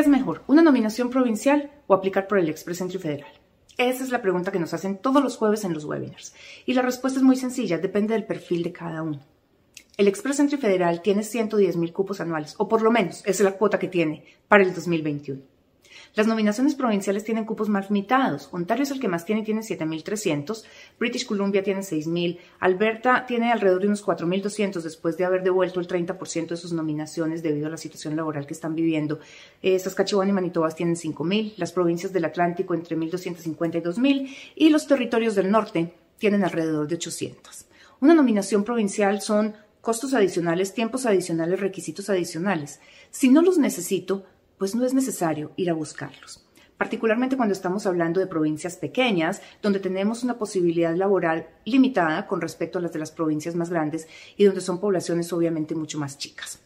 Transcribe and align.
es 0.00 0.08
mejor, 0.08 0.42
una 0.46 0.62
nominación 0.62 1.10
provincial 1.10 1.70
o 1.86 1.94
aplicar 1.94 2.26
por 2.26 2.38
el 2.38 2.48
Express 2.48 2.80
Entry 2.80 2.98
Federal? 2.98 3.32
Esa 3.78 4.04
es 4.04 4.10
la 4.10 4.22
pregunta 4.22 4.52
que 4.52 4.58
nos 4.58 4.74
hacen 4.74 4.98
todos 4.98 5.22
los 5.22 5.36
jueves 5.36 5.64
en 5.64 5.74
los 5.74 5.84
webinars. 5.84 6.34
Y 6.66 6.74
la 6.74 6.82
respuesta 6.82 7.18
es 7.18 7.24
muy 7.24 7.36
sencilla, 7.36 7.78
depende 7.78 8.14
del 8.14 8.24
perfil 8.24 8.62
de 8.62 8.72
cada 8.72 9.02
uno. 9.02 9.20
El 9.96 10.08
Express 10.08 10.40
Entry 10.40 10.56
Federal 10.58 11.02
tiene 11.02 11.22
110 11.22 11.76
mil 11.76 11.92
cupos 11.92 12.20
anuales, 12.20 12.54
o 12.58 12.68
por 12.68 12.82
lo 12.82 12.90
menos 12.90 13.22
es 13.26 13.40
la 13.40 13.52
cuota 13.52 13.78
que 13.78 13.88
tiene 13.88 14.24
para 14.48 14.62
el 14.62 14.74
2021. 14.74 15.42
Las 16.14 16.26
nominaciones 16.26 16.74
provinciales 16.74 17.24
tienen 17.24 17.44
cupos 17.44 17.68
más 17.68 17.90
limitados. 17.90 18.48
Ontario 18.52 18.82
es 18.82 18.90
el 18.90 19.00
que 19.00 19.08
más 19.08 19.24
tiene, 19.24 19.42
tiene 19.42 19.62
7.300. 19.62 20.64
British 20.98 21.26
Columbia 21.26 21.62
tiene 21.62 21.80
6.000. 21.80 22.38
Alberta 22.60 23.26
tiene 23.26 23.52
alrededor 23.52 23.80
de 23.80 23.86
unos 23.88 24.04
4.200 24.04 24.82
después 24.82 25.16
de 25.16 25.24
haber 25.24 25.42
devuelto 25.42 25.80
el 25.80 25.88
30% 25.88 26.48
de 26.48 26.56
sus 26.56 26.72
nominaciones 26.72 27.42
debido 27.42 27.66
a 27.66 27.70
la 27.70 27.76
situación 27.76 28.16
laboral 28.16 28.46
que 28.46 28.54
están 28.54 28.74
viviendo. 28.74 29.20
Eh, 29.62 29.78
Saskatchewan 29.78 30.28
y 30.28 30.32
Manitoba 30.32 30.70
tienen 30.70 30.96
5.000. 30.96 31.54
Las 31.56 31.72
provincias 31.72 32.12
del 32.12 32.24
Atlántico 32.24 32.74
entre 32.74 32.96
1.250 32.96 33.76
y 33.76 33.80
2.000. 33.80 34.36
Y 34.56 34.68
los 34.70 34.86
territorios 34.86 35.34
del 35.34 35.50
norte 35.50 35.94
tienen 36.18 36.44
alrededor 36.44 36.86
de 36.88 36.94
800. 36.96 37.66
Una 38.00 38.14
nominación 38.14 38.64
provincial 38.64 39.20
son 39.20 39.54
costos 39.80 40.14
adicionales, 40.14 40.74
tiempos 40.74 41.06
adicionales, 41.06 41.60
requisitos 41.60 42.08
adicionales. 42.08 42.80
Si 43.10 43.28
no 43.28 43.42
los 43.42 43.58
necesito, 43.58 44.24
pues 44.62 44.76
no 44.76 44.84
es 44.84 44.94
necesario 44.94 45.50
ir 45.56 45.70
a 45.70 45.74
buscarlos. 45.74 46.46
Particularmente 46.78 47.36
cuando 47.36 47.52
estamos 47.52 47.84
hablando 47.84 48.20
de 48.20 48.28
provincias 48.28 48.76
pequeñas, 48.76 49.42
donde 49.60 49.80
tenemos 49.80 50.22
una 50.22 50.38
posibilidad 50.38 50.94
laboral 50.94 51.48
limitada 51.64 52.28
con 52.28 52.40
respecto 52.40 52.78
a 52.78 52.82
las 52.82 52.92
de 52.92 53.00
las 53.00 53.10
provincias 53.10 53.56
más 53.56 53.70
grandes 53.70 54.06
y 54.36 54.44
donde 54.44 54.60
son 54.60 54.78
poblaciones 54.78 55.32
obviamente 55.32 55.74
mucho 55.74 55.98
más 55.98 56.16
chicas. 56.16 56.60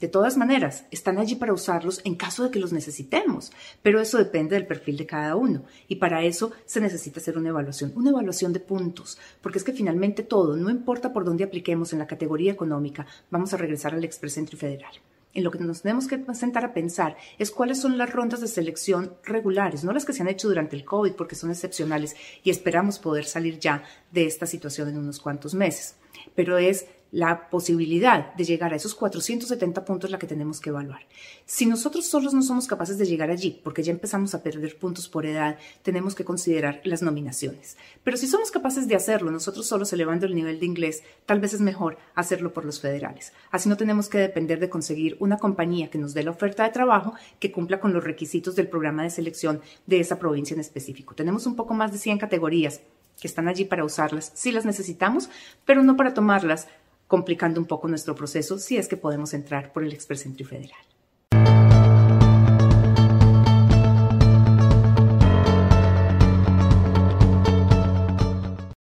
De 0.00 0.08
todas 0.08 0.36
maneras, 0.36 0.84
están 0.90 1.16
allí 1.16 1.34
para 1.34 1.54
usarlos 1.54 2.02
en 2.04 2.14
caso 2.14 2.44
de 2.44 2.50
que 2.50 2.58
los 2.58 2.74
necesitemos, 2.74 3.52
pero 3.80 4.02
eso 4.02 4.18
depende 4.18 4.54
del 4.54 4.66
perfil 4.66 4.98
de 4.98 5.06
cada 5.06 5.34
uno 5.34 5.64
y 5.88 5.96
para 5.96 6.22
eso 6.22 6.52
se 6.66 6.82
necesita 6.82 7.20
hacer 7.20 7.38
una 7.38 7.48
evaluación, 7.48 7.94
una 7.96 8.10
evaluación 8.10 8.52
de 8.52 8.60
puntos, 8.60 9.16
porque 9.40 9.56
es 9.56 9.64
que 9.64 9.72
finalmente 9.72 10.24
todo, 10.24 10.56
no 10.56 10.68
importa 10.68 11.14
por 11.14 11.24
dónde 11.24 11.44
apliquemos 11.44 11.94
en 11.94 12.00
la 12.00 12.06
categoría 12.06 12.52
económica, 12.52 13.06
vamos 13.30 13.54
a 13.54 13.56
regresar 13.56 13.94
al 13.94 14.04
Express 14.04 14.38
Federal 14.58 14.92
en 15.34 15.44
lo 15.44 15.50
que 15.50 15.58
nos 15.58 15.82
tenemos 15.82 16.08
que 16.08 16.22
sentar 16.34 16.64
a 16.64 16.74
pensar 16.74 17.16
es 17.38 17.50
cuáles 17.50 17.80
son 17.80 17.98
las 17.98 18.12
rondas 18.12 18.40
de 18.40 18.48
selección 18.48 19.14
regulares, 19.22 19.84
no 19.84 19.92
las 19.92 20.04
que 20.04 20.12
se 20.12 20.22
han 20.22 20.28
hecho 20.28 20.48
durante 20.48 20.76
el 20.76 20.84
COVID 20.84 21.12
porque 21.12 21.34
son 21.34 21.50
excepcionales 21.50 22.16
y 22.42 22.50
esperamos 22.50 22.98
poder 22.98 23.24
salir 23.24 23.58
ya 23.58 23.84
de 24.10 24.26
esta 24.26 24.46
situación 24.46 24.88
en 24.88 24.98
unos 24.98 25.20
cuantos 25.20 25.54
meses, 25.54 25.96
pero 26.34 26.58
es 26.58 26.86
la 27.12 27.50
posibilidad 27.50 28.34
de 28.34 28.44
llegar 28.44 28.72
a 28.72 28.76
esos 28.76 28.94
470 28.94 29.84
puntos 29.84 30.10
la 30.10 30.18
que 30.18 30.26
tenemos 30.26 30.60
que 30.60 30.70
evaluar. 30.70 31.00
Si 31.44 31.66
nosotros 31.66 32.06
solos 32.06 32.34
no 32.34 32.42
somos 32.42 32.66
capaces 32.66 32.98
de 32.98 33.06
llegar 33.06 33.30
allí, 33.30 33.60
porque 33.64 33.82
ya 33.82 33.92
empezamos 33.92 34.34
a 34.34 34.42
perder 34.42 34.78
puntos 34.78 35.08
por 35.08 35.26
edad, 35.26 35.58
tenemos 35.82 36.14
que 36.14 36.24
considerar 36.24 36.80
las 36.84 37.02
nominaciones. 37.02 37.76
Pero 38.04 38.16
si 38.16 38.26
somos 38.26 38.50
capaces 38.50 38.86
de 38.86 38.94
hacerlo 38.94 39.30
nosotros 39.30 39.66
solos 39.66 39.92
elevando 39.92 40.26
el 40.26 40.34
nivel 40.34 40.60
de 40.60 40.66
inglés, 40.66 41.02
tal 41.26 41.40
vez 41.40 41.52
es 41.52 41.60
mejor 41.60 41.98
hacerlo 42.14 42.52
por 42.52 42.64
los 42.64 42.80
federales. 42.80 43.32
Así 43.50 43.68
no 43.68 43.76
tenemos 43.76 44.08
que 44.08 44.18
depender 44.18 44.60
de 44.60 44.70
conseguir 44.70 45.16
una 45.18 45.38
compañía 45.38 45.90
que 45.90 45.98
nos 45.98 46.14
dé 46.14 46.22
la 46.22 46.30
oferta 46.30 46.62
de 46.62 46.70
trabajo 46.70 47.14
que 47.40 47.50
cumpla 47.50 47.80
con 47.80 47.92
los 47.92 48.04
requisitos 48.04 48.54
del 48.54 48.68
programa 48.68 49.02
de 49.02 49.10
selección 49.10 49.60
de 49.86 50.00
esa 50.00 50.18
provincia 50.18 50.54
en 50.54 50.60
específico. 50.60 51.14
Tenemos 51.14 51.46
un 51.46 51.56
poco 51.56 51.74
más 51.74 51.92
de 51.92 51.98
100 51.98 52.18
categorías 52.18 52.80
que 53.20 53.28
están 53.28 53.48
allí 53.48 53.64
para 53.64 53.84
usarlas 53.84 54.32
si 54.34 54.50
las 54.52 54.64
necesitamos, 54.64 55.30
pero 55.64 55.82
no 55.82 55.96
para 55.96 56.14
tomarlas 56.14 56.68
complicando 57.06 57.60
un 57.60 57.66
poco 57.66 57.88
nuestro 57.88 58.14
proceso 58.14 58.58
si 58.58 58.76
es 58.76 58.88
que 58.88 58.96
podemos 58.96 59.34
entrar 59.34 59.72
por 59.72 59.84
el 59.84 59.92
Express 59.92 60.26
Entry 60.26 60.44
Federal. 60.44 60.89